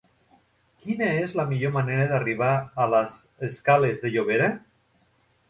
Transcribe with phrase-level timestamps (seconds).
[0.85, 2.49] Quina és la millor manera d'arribar
[2.85, 3.03] a la
[3.51, 4.51] escales de Llobera?